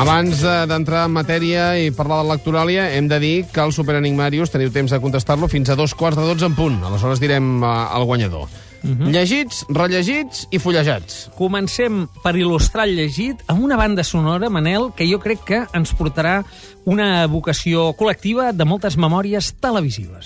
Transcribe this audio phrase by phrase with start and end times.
[0.00, 4.48] Abans eh, d'entrar en matèria i parlar de l'actoràlia, hem de dir que el Superenigmarius
[4.48, 6.78] teniu temps de contestar-lo fins a dos quarts de dotze en punt.
[6.88, 8.48] Aleshores direm eh, el guanyador.
[8.80, 9.10] Uh -huh.
[9.12, 11.28] Llegits, rellegits i fullejats.
[11.36, 15.92] Comencem per il·lustrar el llegit amb una banda sonora, Manel, que jo crec que ens
[15.92, 16.44] portarà
[16.86, 20.24] una vocació col·lectiva de moltes memòries televisives.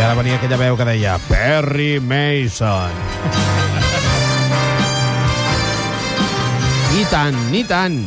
[0.00, 2.94] I ara venia aquella veu que deia Perry Mason.
[6.96, 7.98] I tant, ni tant.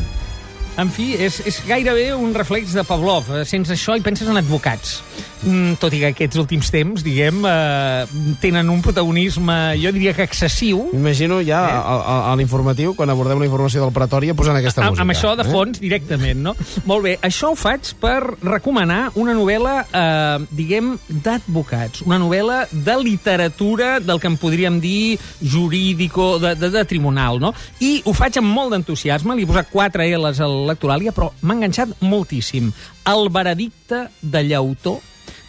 [0.82, 3.30] En fi, és, és gairebé un reflex de Pavlov.
[3.30, 5.04] Eh, Sense això hi penses en advocats.
[5.44, 8.06] Mm, tot i que aquests últims temps, diguem, eh,
[8.40, 10.86] tenen un protagonisme, jo diria que excessiu.
[10.94, 14.94] M'imagino ja a, a, a l'informatiu, quan abordem la informació del Pretoria, posant aquesta Amb,
[14.94, 15.04] música.
[15.04, 15.52] amb això de eh?
[15.52, 16.56] fons, directament, no?
[16.88, 22.06] Molt bé, això ho faig per recomanar una novel·la, eh, diguem, d'advocats.
[22.08, 27.52] Una novel·la de literatura del que en podríem dir jurídico, de, de, de tribunal, no?
[27.84, 31.60] I ho faig amb molt d'entusiasme, li he posat quatre L's a l'actoràlia, però m'ha
[31.60, 32.72] enganxat moltíssim.
[33.12, 35.02] El veredicte de llautó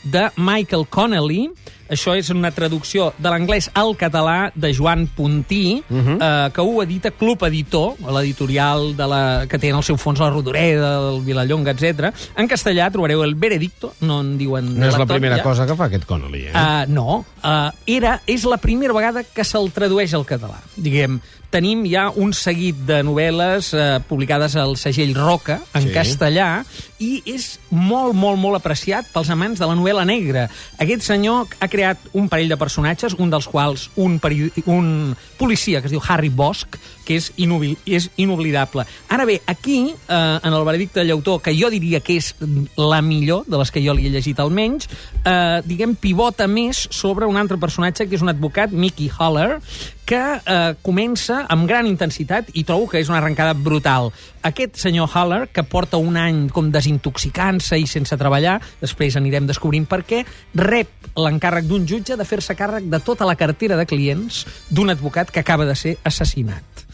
[0.05, 1.51] de Michael Connelly.
[1.95, 6.17] Això és una traducció de l'anglès al català de Joan Puntí, uh -huh.
[6.21, 10.19] eh, que ho edita Club Editor, l'editorial de la, que té en el seu fons
[10.19, 12.11] la Rodoreda, el Vilallonga, etc.
[12.37, 14.79] En castellà trobareu el veredicto, no en diuen...
[14.79, 15.43] No és la primera ja.
[15.43, 16.53] cosa que fa aquest Connolly, eh?
[16.55, 20.59] Uh, no, uh, era, és la primera vegada que se'l tradueix al català.
[20.77, 21.21] Diguem,
[21.55, 25.93] tenim ja un seguit de novel·les uh, publicades al segell Roca, en sí.
[25.95, 26.65] castellà,
[26.99, 30.49] i és molt, molt, molt apreciat pels amants de la novel·la negra.
[30.83, 31.84] Aquest senyor ha creat
[32.15, 36.31] un parell de personatges, un dels quals un, peri- un policia que es diu Harry
[36.31, 38.87] Bosch, que és, inobil, és inoblidable.
[39.13, 42.33] Ara bé, aquí, eh, en el veredicte de Llautó, que jo diria que és
[42.81, 44.89] la millor de les que jo li he llegit almenys,
[45.25, 49.59] eh, diguem, pivota més sobre un altre personatge que és un advocat, Mickey Haller,
[50.05, 54.11] que eh, comença amb gran intensitat i trobo que és una arrencada brutal.
[54.45, 59.89] Aquest senyor Haller, que porta un any com desintoxicant-se i sense treballar, després anirem descobrint
[59.89, 60.23] per què,
[60.61, 65.33] rep l'encàrrec d'un jutge de fer-se càrrec de tota la cartera de clients d'un advocat
[65.33, 66.85] que acaba de ser assassinat.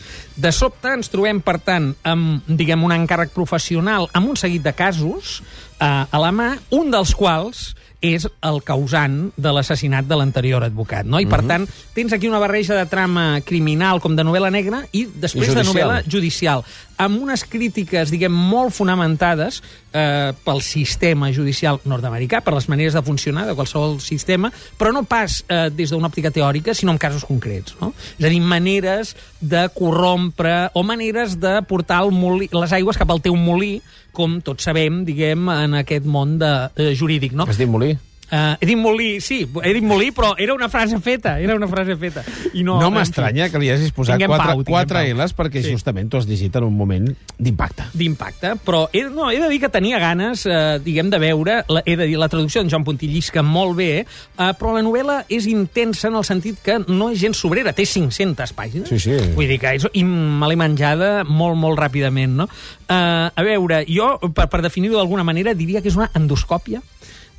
[0.41, 4.73] De sobte ens trobem, per tant, amb, diguem, un encàrrec professional amb un seguit de
[4.77, 5.41] casos
[5.81, 11.05] eh, a la mà, un dels quals és el causant de l'assassinat de l'anterior advocat,
[11.05, 11.21] no?
[11.21, 15.05] I, per tant, tens aquí una barreja de trama criminal com de novel·la negra i
[15.05, 16.65] després I de novel·la judicial,
[17.00, 19.61] amb unes crítiques, diguem, molt fonamentades
[19.93, 25.06] eh, pel sistema judicial nord-americà, per les maneres de funcionar de qualsevol sistema, però no
[25.09, 27.78] pas eh, des d'una òptica teòrica, sinó en casos concrets.
[27.81, 27.94] No?
[28.19, 33.10] És a dir, maneres de corrompre o maneres de portar el molí, les aigües cap
[33.10, 33.78] al teu molí,
[34.12, 37.33] com tots sabem, diguem, en aquest món de, eh, jurídic.
[37.33, 37.49] No?
[37.49, 37.94] Has dit molí?
[38.31, 41.67] Uh, he dit molí, sí, he dit molí, però era una frase feta, era una
[41.67, 42.23] frase feta.
[42.55, 45.17] I no, No, m'estranya que li hagis posat Tinguem quatre, pau, quatre pau.
[45.19, 45.73] L's perquè Sí.
[45.73, 47.09] justament t'ho has llegit en un moment
[47.39, 47.89] d'impacte.
[47.93, 51.83] d'impacte, però he, no, he de dir que tenia ganes, eh, diguem, de veure, la,
[51.85, 55.25] he de dir, la traducció d'en Joan Puntí llisca molt bé, eh, però la novel·la
[55.29, 58.89] és intensa en el sentit que no és gens sobrera, té 500 pàgines.
[58.89, 59.17] Sí, sí.
[59.35, 62.49] Vull dir que és, i me l'he menjada molt, molt ràpidament, no?
[62.89, 62.95] Eh,
[63.35, 66.81] a veure, jo, per, per definir-ho d'alguna manera, diria que és una endoscòpia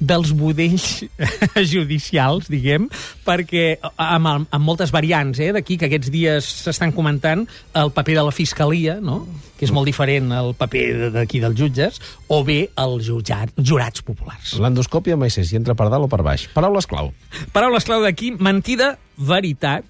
[0.02, 1.04] dels budells
[1.74, 2.88] judicials, diguem,
[3.26, 7.46] perquè amb, amb moltes variants, eh, d'aquí que aquests dies s'estan comentant
[7.78, 9.22] el paper de la fiscalia, no?,
[9.62, 12.00] que és molt diferent al paper d'aquí dels jutges,
[12.34, 14.56] o bé els jutjat, jurats populars.
[14.58, 16.48] L'endoscòpia mai sé si entra per dalt o per baix.
[16.56, 17.12] Paraules clau.
[17.54, 19.86] Paraules clau d'aquí, mentida, veritat.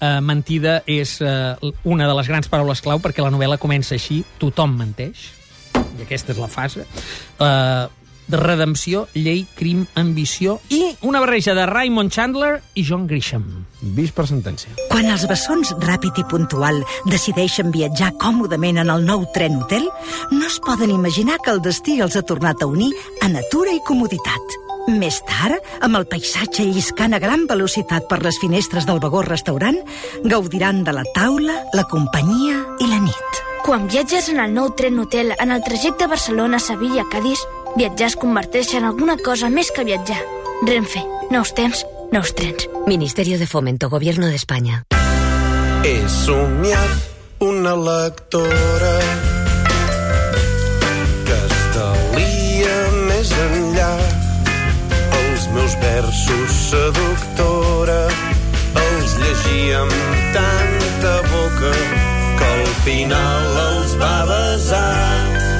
[0.00, 4.22] Uh, mentida és uh, una de les grans paraules clau perquè la novel·la comença així,
[4.40, 5.26] tothom menteix,
[5.76, 6.86] i aquesta és la fase.
[7.36, 7.90] Uh,
[8.38, 13.44] redempció, llei, crim, ambició i una barreja de Raymond Chandler i John Grisham.
[13.96, 14.70] Vist per sentència.
[14.90, 19.88] Quan els bessons Ràpid i Puntual decideixen viatjar còmodament en el nou tren hotel,
[20.30, 22.92] no es poden imaginar que el destí els ha tornat a unir
[23.24, 24.58] a natura i comoditat.
[24.88, 29.76] Més tard, amb el paisatge lliscant a gran velocitat per les finestres del vagó restaurant,
[30.24, 33.40] gaudiran de la taula, la companyia i la nit.
[33.60, 37.44] Quan viatges en el nou tren hotel en el trajecte Barcelona-Sevilla-Cadis,
[37.76, 40.20] viatjar es converteix en alguna cosa més que viatjar.
[40.66, 42.68] Renfe, nous temps, nous trens.
[42.86, 44.84] Ministerio de Fomento, Gobierno de España.
[45.84, 48.96] He somiat una lectora
[51.24, 52.76] que estalia
[53.08, 53.94] més enllà
[55.22, 58.02] els meus versos seductora
[58.84, 59.96] els llegia amb
[60.36, 61.72] tanta boca
[62.36, 64.86] que al final els va besar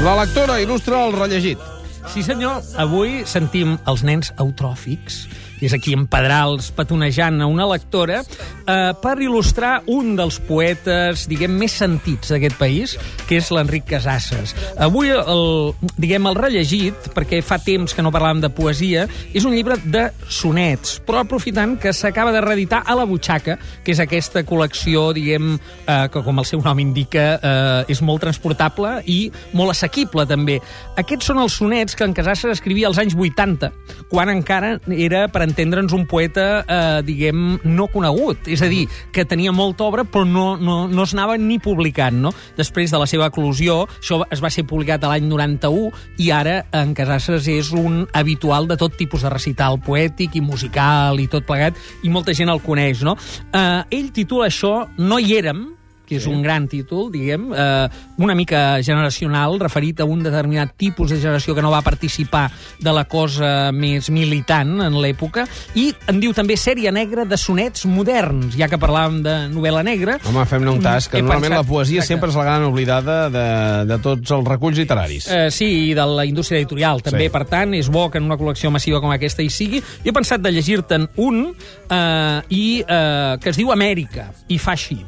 [0.04, 1.79] La lectora il·lustra el rellegit.
[2.10, 2.58] Sí, senyor.
[2.82, 5.22] Avui sentim els nens eutròfics
[5.60, 11.52] és aquí en Pedrals petonejant a una lectora, eh, per il·lustrar un dels poetes, diguem,
[11.60, 12.96] més sentits d'aquest país,
[13.28, 14.54] que és l'Enric Casasses.
[14.80, 19.54] Avui, el, diguem, el rellegit, perquè fa temps que no parlàvem de poesia, és un
[19.54, 24.44] llibre de sonets, però aprofitant que s'acaba de reeditar a la Butxaca, que és aquesta
[24.46, 25.54] col·lecció, diguem,
[25.86, 30.60] eh, que com el seu nom indica, eh, és molt transportable i molt assequible, també.
[31.00, 33.72] Aquests són els sonets que en Casasses escrivia als anys 80,
[34.10, 38.48] quan encara era, per entendre'ns, un poeta, eh, diguem, no conegut.
[38.50, 42.20] És a dir, que tenia molta obra, però no, no, no es anava ni publicant,
[42.22, 42.32] no?
[42.58, 45.90] Després de la seva eclosió, això es va ser publicat l'any 91,
[46.22, 51.20] i ara en Casasses és un habitual de tot tipus de recital poètic i musical
[51.20, 53.16] i tot plegat, i molta gent el coneix, no?
[53.50, 55.66] Eh, ell titula això No hi érem,
[56.10, 56.32] que és sí.
[56.34, 57.86] un gran títol, diguem, eh,
[58.18, 62.48] una mica generacional, referit a un determinat tipus de generació que no va participar
[62.80, 65.46] de la cosa més militant en l'època,
[65.78, 70.18] i en diu també sèrie negra de sonets moderns, ja que parlàvem de novel·la negra.
[70.26, 72.14] Home, fem-ne un tas, que normalment pensat- la poesia Exacte.
[72.16, 73.46] sempre és la gran oblidada de,
[73.86, 75.30] de tots els reculls literaris.
[75.30, 77.34] Eh, sí, i de la indústria editorial també, sí.
[77.38, 79.78] per tant, és bo que en una col·lecció massiva com aquesta hi sigui.
[80.02, 84.74] Jo he pensat de llegir-te'n un eh, i eh, que es diu Amèrica, i fa
[84.74, 84.98] així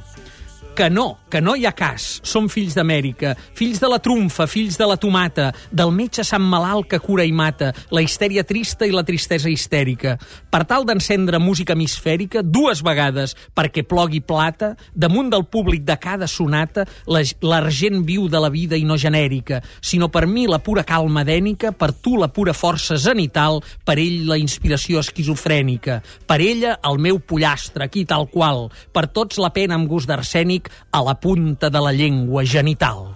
[0.75, 2.21] que no, que no hi ha cas.
[2.25, 6.89] Som fills d'Amèrica, fills de la trumfa, fills de la tomata, del metge sant malalt
[6.89, 10.17] que cura i mata, la histèria trista i la tristesa histèrica.
[10.53, 16.27] Per tal d'encendre música hemisfèrica, dues vegades, perquè plogui plata, damunt del públic de cada
[16.29, 20.85] sonata, la- l'argent viu de la vida i no genèrica, sinó per mi la pura
[20.85, 26.79] calma dènica, per tu la pura força zenital, per ell la inspiració esquizofrènica, per ella
[26.85, 31.19] el meu pollastre, aquí tal qual, per tots la pena amb gust d'arsènic a la
[31.21, 33.13] punta de la llengua genital.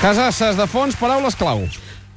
[0.00, 1.66] Casasses de fons, paraules clau.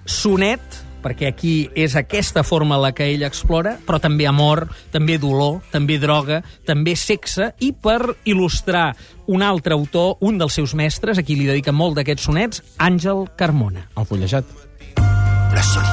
[0.08, 0.62] Sonet,
[1.04, 5.98] perquè aquí és aquesta forma la que ell explora, però també amor, també dolor, també
[6.00, 8.94] droga, també sexe, i per il·lustrar
[9.28, 13.28] un altre autor, un dels seus mestres, a qui li dedica molt d'aquests sonets, Àngel
[13.36, 13.90] Carmona.
[13.98, 14.48] El fullejat.
[14.96, 15.93] La solitude.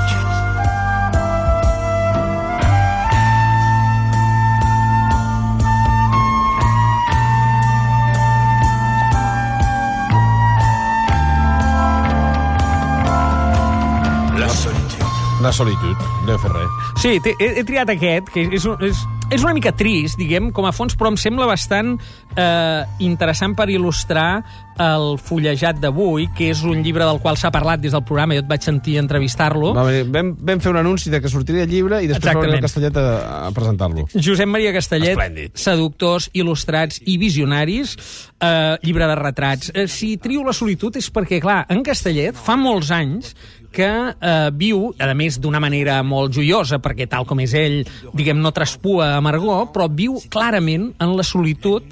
[15.41, 15.97] La solitud.
[16.29, 16.81] Deu fer res.
[17.01, 18.99] Sí, he, he, triat aquest, que és, és,
[19.33, 21.95] és una mica trist, diguem, com a fons, però em sembla bastant
[22.37, 24.43] eh, interessant per il·lustrar
[24.81, 28.44] el fullejat d'avui, que és un llibre del qual s'ha parlat des del programa, jo
[28.44, 29.75] et vaig sentir entrevistar-lo.
[29.77, 32.56] Va, vam, vam fer un anunci de que sortiria el llibre i després va venir
[32.56, 32.94] el Exactament.
[32.94, 34.06] Castellet a, a presentar-lo.
[34.17, 35.55] Josep Maria Castellet, Esplèndid.
[35.61, 37.97] seductors, il·lustrats i visionaris,
[38.41, 39.73] eh, llibre de retrats.
[39.75, 43.35] Eh, si trio la solitud és perquè, clar, en Castellet fa molts anys
[43.71, 47.85] que eh, viu, a més d'una manera molt joiosa, perquè tal com és ell,
[48.19, 51.87] diguem, no traspua amargor, però viu clarament en la solitud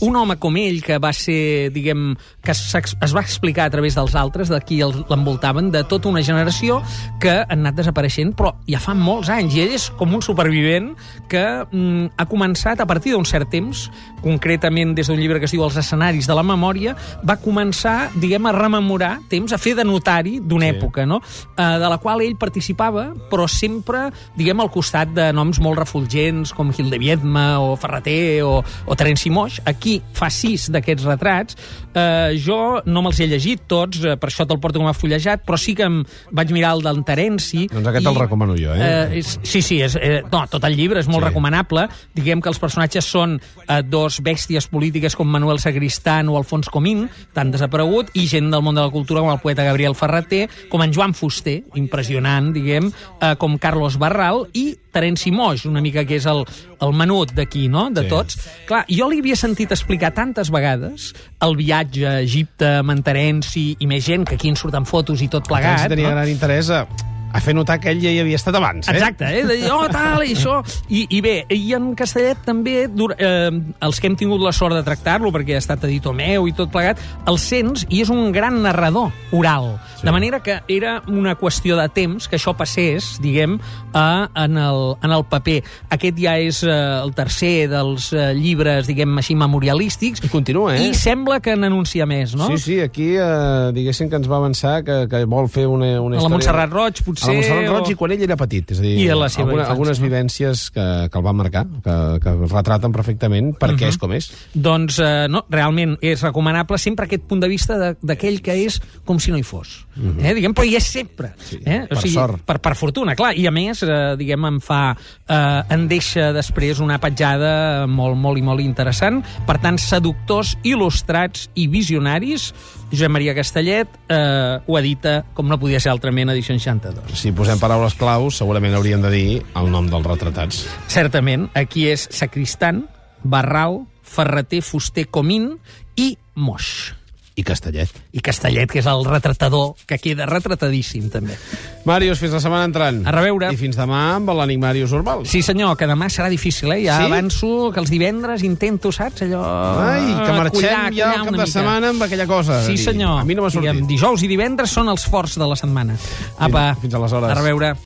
[0.00, 4.14] un home com ell, que va ser, diguem, que es va explicar a través dels
[4.14, 6.80] altres, de qui l'envoltaven, de tota una generació
[7.20, 10.92] que han anat desapareixent, però ja fa molts anys, i ell és com un supervivent
[11.28, 13.90] que mm, ha començat a partir d'un cert temps,
[14.22, 16.96] concretament des d'un llibre que es diu Els escenaris de la memòria,
[17.26, 20.76] va començar, diguem, a rememorar temps, a fer de notari d'una Sí.
[20.78, 21.20] època, no?
[21.56, 26.52] Eh, de la qual ell participava, però sempre, diguem, al costat de noms molt refulgents,
[26.54, 29.60] com Gil de Viedma, o Ferreter, o, o Terenci Moix.
[29.66, 29.81] Aquí
[30.16, 31.56] fa sis d'aquests retrats.
[31.92, 35.44] Eh, jo no me'ls he llegit tots, eh, per això te'l porto com a fullejat,
[35.46, 37.66] però sí que em vaig mirar el del Terenci.
[37.72, 38.80] Doncs aquest te'l recomano jo, eh?
[38.80, 41.28] eh és, sí, sí, és, eh, no, tot el llibre és molt Sí.
[41.28, 41.88] recomanable.
[42.14, 47.08] Diguem que els personatges són eh, dos bèsties polítiques com Manuel Sagristán o Alfons Comín,
[47.32, 50.82] tan desaparegut, i gent del món de la cultura com el poeta Gabriel Ferreter, com
[50.82, 56.16] en Joan Fuster, impressionant, diguem, eh, com Carlos Barral, i Terenci Moix, una mica que
[56.20, 56.44] és el,
[56.84, 58.08] el menut d'aquí, no?, de Sí.
[58.08, 58.38] tots.
[58.68, 63.76] Clar, jo li havia sentit explicar tantes vegades el viatge a Egipte, amb en Terenci
[63.80, 65.80] i més gent, que aquí en surten fotos i tot plegat.
[65.80, 66.14] Plegat, tenia no?
[66.16, 66.86] gran interès a,
[67.32, 68.96] a fer notar que ell ja hi havia estat abans, eh?
[68.96, 69.44] Exacte, eh?
[69.48, 70.60] de dir, oh, tal, i això...
[70.92, 73.50] I, i bé, i en Castellet també, dur, eh,
[73.82, 76.72] els que hem tingut la sort de tractar-lo, perquè ha estat editor meu i tot
[76.72, 79.72] plegat, el sents i és un gran narrador oral.
[79.96, 80.06] Sí.
[80.06, 83.56] De manera que era una qüestió de temps que això passés, diguem,
[83.94, 85.58] a, en, el, en el paper.
[85.96, 90.90] Aquest ja és eh, el tercer dels eh, llibres, diguem així, memorialístics, I continua, eh?
[90.90, 92.50] i sembla que n'anuncia més, no?
[92.52, 96.18] Sí, sí, aquí eh, diguéssim que ens va avançar que, que vol fer una, una
[96.18, 96.36] la història...
[96.36, 98.70] Montserrat Roig, potser A la Montserrat o- Roig i quan ell era petit.
[98.72, 101.36] És a dir, I a la seva alguna, infància, algunes vivències que, que el van
[101.36, 103.88] marcar, que, que el retraten perfectament perquè Mhm.
[103.88, 104.30] és com és.
[104.54, 108.80] Doncs eh, no, realment és recomanable sempre aquest punt de vista de- d'aquell que és
[109.04, 109.86] com si no hi fos.
[110.22, 110.32] eh?
[110.34, 111.28] Diguem, però hi és sempre.
[111.28, 111.44] Mhm.
[111.48, 111.86] Sí, eh?
[111.88, 112.40] per sort.
[112.46, 113.36] Per, per fortuna, clar.
[113.36, 114.96] I a més, eh, diguem, em fa...
[115.28, 119.22] Eh, en deixa després una petjada molt, molt i molt interessant.
[119.46, 122.52] Per tant, seductors, il·lustrats i visionaris,
[122.92, 127.16] Josep Maria Castellet eh, ho edita, com no podia ser altrament, edició 62.
[127.16, 130.66] Si posem paraules claus, segurament hauríem de dir el nom dels retratats.
[130.92, 132.84] Certament, aquí és Sacristan,
[133.24, 135.54] Barral, Ferreter, Fuster, Comín
[135.96, 136.92] i Moix.
[137.32, 137.88] I Castellet.
[138.12, 141.38] I Castellet, que és el retratador, que queda retratadíssim, també.
[141.84, 143.00] Màrius, fins la setmana entrant.
[143.06, 143.48] A reveure.
[143.52, 145.24] I fins demà amb l'Enigmàrius Urbal.
[145.26, 146.84] Sí, senyor, que demà serà difícil, eh?
[146.84, 147.08] Ja Sí?
[147.10, 149.42] avanço que els divendres intento, saps, allò...
[149.82, 151.46] Ai, que marxem collar, ja el cap de mica.
[151.50, 152.60] setmana amb aquella cosa.
[152.64, 153.18] Sí, senyor.
[153.20, 153.72] A mi no m'ha sortit.
[153.72, 155.96] Diguem, dijous i divendres són els forts de la setmana.
[156.38, 157.30] Apa, fins aleshores.
[157.30, 157.74] A reveure.